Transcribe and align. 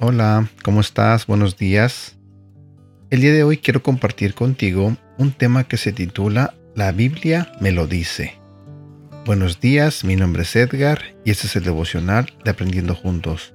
Hola, 0.00 0.48
¿cómo 0.62 0.80
estás? 0.80 1.26
Buenos 1.26 1.58
días. 1.58 2.16
El 3.10 3.20
día 3.20 3.32
de 3.32 3.42
hoy 3.42 3.58
quiero 3.58 3.82
compartir 3.82 4.32
contigo 4.32 4.96
un 5.18 5.32
tema 5.32 5.64
que 5.64 5.76
se 5.76 5.92
titula 5.92 6.54
La 6.74 6.92
Biblia 6.92 7.52
me 7.60 7.72
lo 7.72 7.86
dice. 7.86 8.38
Buenos 9.26 9.60
días, 9.60 10.04
mi 10.04 10.16
nombre 10.16 10.44
es 10.44 10.56
Edgar 10.56 11.02
y 11.24 11.30
este 11.32 11.48
es 11.48 11.56
el 11.56 11.64
devocional 11.64 12.32
de 12.42 12.50
Aprendiendo 12.50 12.94
Juntos. 12.94 13.52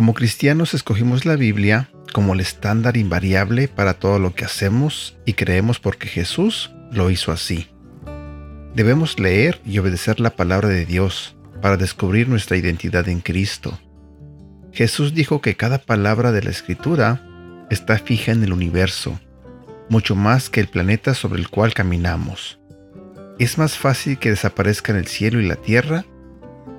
Como 0.00 0.14
cristianos 0.14 0.72
escogimos 0.72 1.26
la 1.26 1.36
Biblia 1.36 1.90
como 2.14 2.32
el 2.32 2.40
estándar 2.40 2.96
invariable 2.96 3.68
para 3.68 3.92
todo 3.92 4.18
lo 4.18 4.34
que 4.34 4.46
hacemos 4.46 5.18
y 5.26 5.34
creemos 5.34 5.78
porque 5.78 6.08
Jesús 6.08 6.70
lo 6.90 7.10
hizo 7.10 7.32
así. 7.32 7.68
Debemos 8.74 9.20
leer 9.20 9.60
y 9.66 9.78
obedecer 9.78 10.18
la 10.18 10.30
palabra 10.30 10.70
de 10.70 10.86
Dios 10.86 11.36
para 11.60 11.76
descubrir 11.76 12.30
nuestra 12.30 12.56
identidad 12.56 13.10
en 13.10 13.20
Cristo 13.20 13.78
Jesús 14.72 15.12
dijo 15.12 15.42
que 15.42 15.54
cada 15.54 15.76
palabra 15.76 16.32
de 16.32 16.44
la 16.44 16.48
escritura 16.50 17.66
está 17.68 17.98
fija 17.98 18.32
en 18.32 18.42
el 18.42 18.54
universo, 18.54 19.20
mucho 19.90 20.16
más 20.16 20.48
que 20.48 20.60
el 20.60 20.68
planeta 20.68 21.12
sobre 21.12 21.40
el 21.42 21.50
cual 21.50 21.74
caminamos. 21.74 22.58
Es 23.38 23.58
más 23.58 23.76
fácil 23.76 24.18
que 24.18 24.30
desaparezcan 24.30 24.96
el 24.96 25.08
cielo 25.08 25.42
y 25.42 25.46
la 25.46 25.56
tierra 25.56 26.06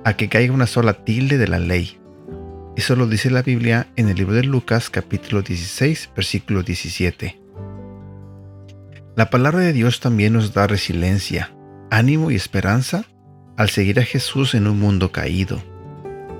a 0.04 0.16
que 0.16 0.28
caiga 0.28 0.52
una 0.52 0.66
sola 0.66 1.04
tilde 1.04 1.38
de 1.38 1.46
la 1.46 1.60
ley. 1.60 2.01
Eso 2.74 2.96
lo 2.96 3.06
dice 3.06 3.30
la 3.30 3.42
Biblia 3.42 3.88
en 3.96 4.08
el 4.08 4.16
libro 4.16 4.32
de 4.32 4.44
Lucas 4.44 4.88
capítulo 4.88 5.42
16 5.42 6.10
versículo 6.16 6.62
17. 6.62 7.38
La 9.14 9.28
palabra 9.28 9.60
de 9.60 9.74
Dios 9.74 10.00
también 10.00 10.32
nos 10.32 10.54
da 10.54 10.66
resiliencia, 10.66 11.54
ánimo 11.90 12.30
y 12.30 12.34
esperanza 12.34 13.04
al 13.58 13.68
seguir 13.68 14.00
a 14.00 14.04
Jesús 14.04 14.54
en 14.54 14.66
un 14.66 14.80
mundo 14.80 15.12
caído. 15.12 15.62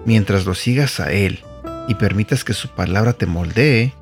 Mientras 0.06 0.46
lo 0.46 0.54
sigas 0.54 1.00
a 1.00 1.12
Él 1.12 1.40
y 1.86 1.96
permitas 1.96 2.44
que 2.44 2.54
su 2.54 2.70
palabra 2.70 3.12
te 3.12 3.26
moldee, 3.26 3.92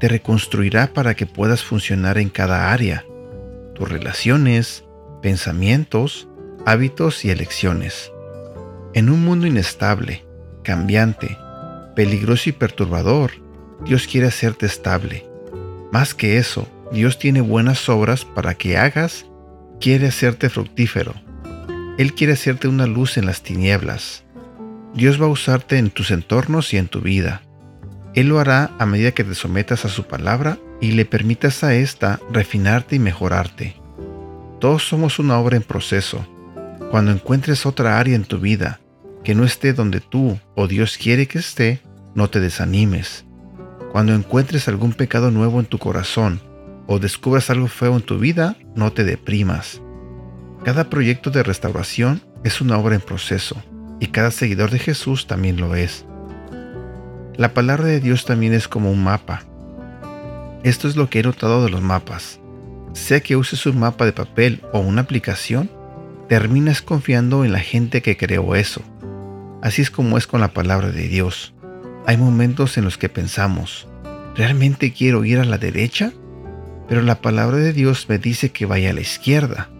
te 0.00 0.08
reconstruirá 0.08 0.86
para 0.94 1.14
que 1.14 1.26
puedas 1.26 1.62
funcionar 1.62 2.16
en 2.16 2.30
cada 2.30 2.72
área, 2.72 3.04
tus 3.74 3.90
relaciones, 3.90 4.84
pensamientos, 5.20 6.28
hábitos 6.64 7.26
y 7.26 7.30
elecciones. 7.30 8.10
En 8.94 9.10
un 9.10 9.22
mundo 9.22 9.46
inestable, 9.46 10.24
cambiante, 10.62 11.36
peligroso 11.94 12.50
y 12.50 12.52
perturbador, 12.52 13.32
Dios 13.84 14.06
quiere 14.06 14.28
hacerte 14.28 14.66
estable. 14.66 15.26
Más 15.92 16.14
que 16.14 16.38
eso, 16.38 16.68
Dios 16.92 17.18
tiene 17.18 17.40
buenas 17.40 17.88
obras 17.88 18.24
para 18.24 18.54
que 18.54 18.76
hagas, 18.76 19.26
quiere 19.80 20.08
hacerte 20.08 20.48
fructífero. 20.48 21.14
Él 21.98 22.14
quiere 22.14 22.32
hacerte 22.32 22.68
una 22.68 22.86
luz 22.86 23.16
en 23.16 23.26
las 23.26 23.42
tinieblas, 23.42 24.24
Dios 24.94 25.20
va 25.20 25.26
a 25.26 25.28
usarte 25.28 25.76
en 25.78 25.90
tus 25.90 26.12
entornos 26.12 26.72
y 26.72 26.76
en 26.76 26.86
tu 26.86 27.00
vida. 27.00 27.42
Él 28.14 28.28
lo 28.28 28.38
hará 28.38 28.70
a 28.78 28.86
medida 28.86 29.10
que 29.10 29.24
te 29.24 29.34
sometas 29.34 29.84
a 29.84 29.88
su 29.88 30.04
palabra 30.04 30.58
y 30.80 30.92
le 30.92 31.04
permitas 31.04 31.64
a 31.64 31.74
ésta 31.74 32.20
refinarte 32.30 32.94
y 32.94 33.00
mejorarte. 33.00 33.74
Todos 34.60 34.86
somos 34.86 35.18
una 35.18 35.36
obra 35.40 35.56
en 35.56 35.64
proceso. 35.64 36.24
Cuando 36.92 37.10
encuentres 37.10 37.66
otra 37.66 37.98
área 37.98 38.14
en 38.14 38.24
tu 38.24 38.38
vida 38.38 38.80
que 39.24 39.34
no 39.34 39.44
esté 39.44 39.72
donde 39.72 40.00
tú 40.00 40.38
o 40.54 40.68
Dios 40.68 40.98
quiere 40.98 41.26
que 41.26 41.38
esté, 41.38 41.80
no 42.14 42.28
te 42.28 42.40
desanimes. 42.40 43.24
Cuando 43.90 44.14
encuentres 44.14 44.68
algún 44.68 44.92
pecado 44.92 45.30
nuevo 45.30 45.60
en 45.60 45.66
tu 45.66 45.78
corazón 45.78 46.40
o 46.86 46.98
descubras 46.98 47.48
algo 47.48 47.66
feo 47.66 47.96
en 47.96 48.02
tu 48.02 48.18
vida, 48.18 48.56
no 48.76 48.92
te 48.92 49.04
deprimas. 49.04 49.80
Cada 50.64 50.90
proyecto 50.90 51.30
de 51.30 51.42
restauración 51.42 52.22
es 52.44 52.60
una 52.60 52.78
obra 52.78 52.94
en 52.94 53.00
proceso 53.00 53.56
y 54.00 54.08
cada 54.08 54.30
seguidor 54.30 54.70
de 54.70 54.78
Jesús 54.78 55.26
también 55.26 55.58
lo 55.58 55.74
es. 55.74 56.04
La 57.36 57.54
palabra 57.54 57.86
de 57.86 58.00
Dios 58.00 58.26
también 58.26 58.52
es 58.52 58.68
como 58.68 58.92
un 58.92 59.02
mapa. 59.02 59.42
Esto 60.62 60.86
es 60.86 60.96
lo 60.96 61.08
que 61.08 61.20
he 61.20 61.22
notado 61.22 61.64
de 61.64 61.70
los 61.70 61.82
mapas. 61.82 62.40
Sea 62.92 63.20
que 63.20 63.36
uses 63.36 63.66
un 63.66 63.78
mapa 63.78 64.04
de 64.04 64.12
papel 64.12 64.62
o 64.72 64.78
una 64.80 65.02
aplicación, 65.02 65.70
terminas 66.28 66.80
confiando 66.80 67.44
en 67.44 67.52
la 67.52 67.60
gente 67.60 68.02
que 68.02 68.16
creó 68.16 68.54
eso. 68.54 68.82
Así 69.64 69.80
es 69.80 69.90
como 69.90 70.18
es 70.18 70.26
con 70.26 70.42
la 70.42 70.52
palabra 70.52 70.90
de 70.90 71.08
Dios. 71.08 71.54
Hay 72.04 72.18
momentos 72.18 72.76
en 72.76 72.84
los 72.84 72.98
que 72.98 73.08
pensamos, 73.08 73.88
¿realmente 74.36 74.92
quiero 74.92 75.24
ir 75.24 75.38
a 75.38 75.44
la 75.46 75.56
derecha? 75.56 76.12
Pero 76.86 77.00
la 77.00 77.22
palabra 77.22 77.56
de 77.56 77.72
Dios 77.72 78.04
me 78.10 78.18
dice 78.18 78.50
que 78.50 78.66
vaya 78.66 78.90
a 78.90 78.92
la 78.92 79.00
izquierda. 79.00 79.70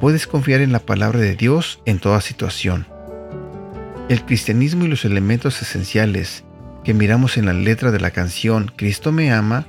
Puedes 0.00 0.26
confiar 0.26 0.60
en 0.60 0.72
la 0.72 0.80
palabra 0.80 1.20
de 1.20 1.36
Dios 1.36 1.78
en 1.84 2.00
toda 2.00 2.20
situación. 2.20 2.88
El 4.08 4.24
cristianismo 4.24 4.86
y 4.86 4.88
los 4.88 5.04
elementos 5.04 5.62
esenciales 5.62 6.42
que 6.82 6.92
miramos 6.92 7.36
en 7.36 7.46
la 7.46 7.52
letra 7.52 7.92
de 7.92 8.00
la 8.00 8.10
canción 8.10 8.72
Cristo 8.74 9.12
me 9.12 9.32
ama 9.32 9.68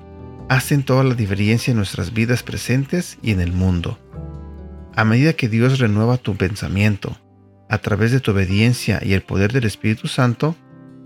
hacen 0.49 0.81
toda 0.81 1.03
la 1.03 1.13
diferencia 1.13 1.69
en 1.69 1.77
nuestras 1.77 2.11
vidas 2.11 2.41
presentes 2.41 3.19
y 3.21 3.33
en 3.33 3.41
el 3.41 3.51
mundo. 3.51 3.99
A 4.95 5.05
medida 5.05 5.33
que 5.33 5.47
Dios 5.47 5.77
renueva 5.77 6.17
tu 6.17 6.35
pensamiento, 6.37 7.19
a 7.69 7.77
través 7.79 8.11
de 8.11 8.19
tu 8.19 8.31
obediencia 8.31 8.99
y 9.03 9.13
el 9.13 9.21
poder 9.21 9.51
del 9.51 9.65
Espíritu 9.65 10.07
Santo, 10.07 10.55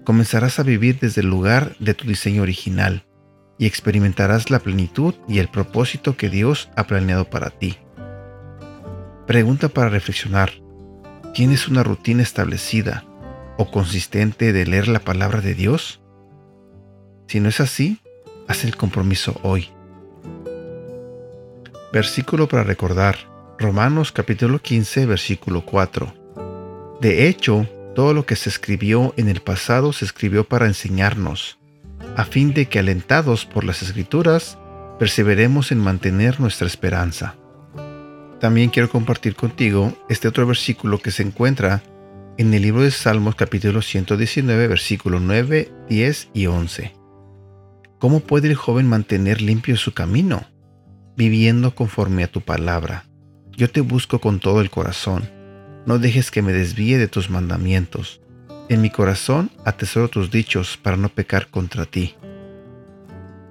comenzarás 0.04 0.60
a 0.60 0.64
vivir 0.64 1.00
desde 1.00 1.22
el 1.22 1.28
lugar 1.28 1.76
de 1.80 1.94
tu 1.94 2.08
diseño 2.08 2.42
original 2.42 3.06
y 3.58 3.66
experimentarás 3.66 4.50
la 4.50 4.60
plenitud 4.60 5.16
y 5.28 5.40
el 5.40 5.48
propósito 5.48 6.18
que 6.18 6.30
Dios 6.30 6.70
ha 6.76 6.88
planeado 6.88 7.30
para 7.30 7.50
ti. 7.50 7.78
Pregunta 9.28 9.70
para 9.70 9.90
reflexionar. 9.90 10.52
¿Tienes 11.34 11.68
una 11.68 11.84
rutina 11.84 12.24
establecida 12.24 13.06
consistente 13.70 14.54
de 14.54 14.66
leer 14.66 14.88
la 14.88 15.00
palabra 15.00 15.42
de 15.42 15.54
Dios? 15.54 16.02
Si 17.28 17.40
no 17.40 17.50
es 17.50 17.60
así, 17.60 18.00
haz 18.48 18.64
el 18.64 18.76
compromiso 18.76 19.40
hoy. 19.44 19.70
Versículo 21.94 22.48
para 22.48 22.64
recordar. 22.64 23.18
Romanos 23.60 24.12
capítulo 24.12 24.60
15, 24.60 25.06
versículo 25.06 25.64
4. 25.66 26.21
De 27.02 27.28
hecho, 27.28 27.68
todo 27.96 28.14
lo 28.14 28.28
que 28.28 28.36
se 28.36 28.48
escribió 28.48 29.16
en 29.18 29.28
el 29.28 29.42
pasado 29.42 29.92
se 29.92 30.06
escribió 30.06 30.44
para 30.44 30.68
enseñarnos, 30.68 31.58
a 32.16 32.26
fin 32.26 32.54
de 32.54 32.68
que 32.68 32.78
alentados 32.78 33.48
por 33.48 33.64
las 33.64 33.82
escrituras, 33.82 34.60
perseveremos 35.00 35.72
en 35.72 35.80
mantener 35.80 36.40
nuestra 36.40 36.68
esperanza. 36.68 37.36
También 38.40 38.70
quiero 38.70 38.88
compartir 38.88 39.36
contigo 39.36 39.98
este 40.10 40.28
otro 40.28 40.46
versículo 40.46 41.00
que 41.00 41.10
se 41.10 41.24
encuentra 41.24 41.82
en 42.38 42.54
el 42.54 42.62
libro 42.62 42.84
de 42.84 42.92
Salmos 42.92 43.34
capítulo 43.34 43.82
119 43.82 44.68
versículos 44.68 45.22
9, 45.24 45.74
10 45.90 46.30
y 46.36 46.46
11. 46.46 46.94
¿Cómo 47.98 48.20
puede 48.20 48.50
el 48.50 48.56
joven 48.56 48.88
mantener 48.88 49.42
limpio 49.42 49.76
su 49.76 49.96
camino? 49.96 50.46
Viviendo 51.18 51.74
conforme 51.74 52.24
a 52.24 52.32
tu 52.32 52.42
palabra. 52.42 53.06
Yo 53.58 53.72
te 53.72 53.82
busco 53.82 54.20
con 54.20 54.40
todo 54.40 54.62
el 54.62 54.70
corazón. 54.70 55.41
No 55.86 55.98
dejes 55.98 56.30
que 56.32 56.42
me 56.42 56.54
desvíe 56.54 56.98
de 56.98 57.08
tus 57.08 57.30
mandamientos. 57.30 58.22
En 58.70 58.82
mi 58.82 58.90
corazón 58.90 59.52
atesoro 59.66 60.10
tus 60.10 60.32
dichos 60.32 60.78
para 60.78 60.98
no 60.98 61.10
pecar 61.10 61.48
contra 61.48 61.86
ti. 61.86 62.16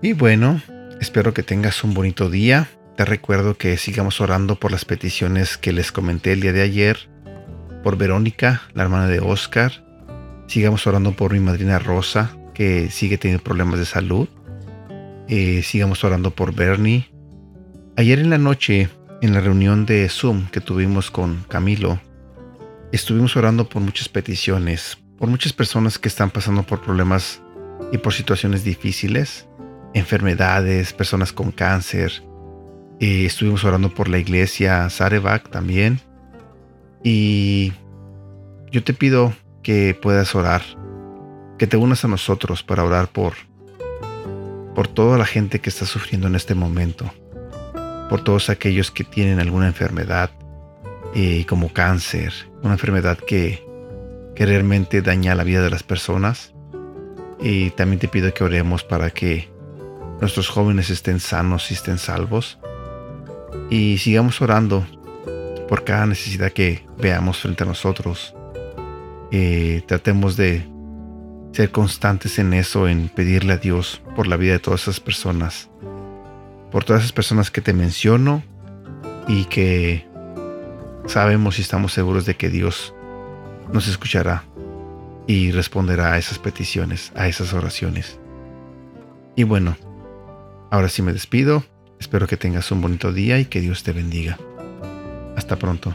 Y 0.00 0.12
bueno, 0.12 0.62
espero 1.00 1.34
que 1.34 1.42
tengas 1.42 1.82
un 1.84 1.92
bonito 1.92 2.30
día. 2.30 2.68
Te 2.96 3.04
recuerdo 3.04 3.56
que 3.56 3.76
sigamos 3.76 4.20
orando 4.20 4.56
por 4.56 4.70
las 4.70 4.84
peticiones 4.84 5.58
que 5.58 5.72
les 5.72 5.92
comenté 5.92 6.32
el 6.32 6.40
día 6.40 6.52
de 6.52 6.62
ayer 6.62 7.08
por 7.82 7.96
Verónica, 7.96 8.62
la 8.74 8.84
hermana 8.84 9.08
de 9.08 9.20
Oscar. 9.20 9.84
Sigamos 10.46 10.86
orando 10.86 11.12
por 11.12 11.32
mi 11.32 11.40
madrina 11.40 11.78
Rosa, 11.78 12.36
que 12.54 12.90
sigue 12.90 13.18
teniendo 13.18 13.42
problemas 13.42 13.78
de 13.78 13.86
salud. 13.86 14.28
Eh, 15.28 15.62
sigamos 15.62 16.02
orando 16.04 16.30
por 16.30 16.54
Bernie. 16.54 17.10
Ayer 17.96 18.18
en 18.18 18.30
la 18.30 18.38
noche, 18.38 18.88
en 19.22 19.34
la 19.34 19.40
reunión 19.40 19.86
de 19.86 20.08
Zoom 20.08 20.46
que 20.50 20.60
tuvimos 20.60 21.10
con 21.10 21.44
Camilo, 21.48 22.00
estuvimos 22.92 23.36
orando 23.36 23.68
por 23.68 23.82
muchas 23.82 24.08
peticiones, 24.08 24.98
por 25.18 25.28
muchas 25.28 25.52
personas 25.52 25.98
que 25.98 26.08
están 26.08 26.30
pasando 26.30 26.62
por 26.62 26.80
problemas 26.80 27.40
y 27.92 27.98
por 27.98 28.12
situaciones 28.12 28.64
difíciles, 28.64 29.46
enfermedades, 29.94 30.92
personas 30.92 31.32
con 31.32 31.52
cáncer. 31.52 32.22
Eh, 33.00 33.24
estuvimos 33.26 33.64
orando 33.64 33.94
por 33.94 34.08
la 34.08 34.18
iglesia 34.18 34.88
Sarevac 34.90 35.50
también. 35.50 36.00
Y 37.02 37.72
yo 38.70 38.84
te 38.84 38.92
pido 38.92 39.32
que 39.62 39.98
puedas 40.00 40.34
orar, 40.34 40.62
que 41.58 41.66
te 41.66 41.76
unas 41.76 42.04
a 42.04 42.08
nosotros 42.08 42.62
para 42.62 42.84
orar 42.84 43.08
por, 43.08 43.34
por 44.74 44.88
toda 44.88 45.16
la 45.16 45.26
gente 45.26 45.60
que 45.60 45.70
está 45.70 45.86
sufriendo 45.86 46.26
en 46.26 46.34
este 46.34 46.54
momento, 46.54 47.10
por 48.08 48.22
todos 48.22 48.50
aquellos 48.50 48.90
que 48.90 49.04
tienen 49.04 49.40
alguna 49.40 49.66
enfermedad, 49.66 50.30
eh, 51.14 51.44
como 51.46 51.72
cáncer, 51.72 52.32
una 52.62 52.74
enfermedad 52.74 53.18
que, 53.18 53.64
que 54.34 54.46
realmente 54.46 55.02
daña 55.02 55.34
la 55.34 55.44
vida 55.44 55.62
de 55.62 55.70
las 55.70 55.82
personas. 55.82 56.54
Y 57.40 57.70
también 57.70 57.98
te 57.98 58.08
pido 58.08 58.32
que 58.34 58.44
oremos 58.44 58.84
para 58.84 59.10
que 59.10 59.48
nuestros 60.20 60.48
jóvenes 60.48 60.90
estén 60.90 61.20
sanos 61.20 61.70
y 61.70 61.74
estén 61.74 61.98
salvos. 61.98 62.58
Y 63.70 63.98
sigamos 63.98 64.40
orando 64.42 64.86
por 65.68 65.84
cada 65.84 66.06
necesidad 66.06 66.52
que 66.52 66.84
veamos 66.98 67.38
frente 67.38 67.64
a 67.64 67.66
nosotros. 67.66 68.34
Eh, 69.32 69.82
tratemos 69.86 70.36
de 70.36 70.66
ser 71.52 71.70
constantes 71.70 72.38
en 72.38 72.52
eso, 72.52 72.88
en 72.88 73.08
pedirle 73.08 73.54
a 73.54 73.56
Dios 73.56 74.02
por 74.16 74.26
la 74.26 74.36
vida 74.36 74.52
de 74.52 74.58
todas 74.58 74.82
esas 74.82 75.00
personas. 75.00 75.70
Por 76.70 76.84
todas 76.84 77.02
esas 77.02 77.12
personas 77.12 77.50
que 77.50 77.60
te 77.60 77.72
menciono 77.72 78.42
y 79.26 79.44
que 79.44 80.09
sabemos 81.10 81.58
y 81.58 81.62
estamos 81.62 81.92
seguros 81.92 82.24
de 82.24 82.36
que 82.36 82.48
Dios 82.48 82.94
nos 83.72 83.88
escuchará 83.88 84.44
y 85.26 85.50
responderá 85.50 86.12
a 86.12 86.18
esas 86.18 86.38
peticiones, 86.38 87.12
a 87.16 87.26
esas 87.26 87.52
oraciones. 87.52 88.18
Y 89.34 89.42
bueno, 89.42 89.76
ahora 90.70 90.88
sí 90.88 91.02
me 91.02 91.12
despido. 91.12 91.64
Espero 91.98 92.26
que 92.26 92.36
tengas 92.36 92.70
un 92.70 92.80
bonito 92.80 93.12
día 93.12 93.38
y 93.38 93.44
que 93.44 93.60
Dios 93.60 93.82
te 93.82 93.92
bendiga. 93.92 94.38
Hasta 95.36 95.56
pronto. 95.56 95.94